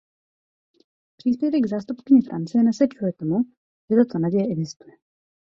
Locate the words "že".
3.89-3.95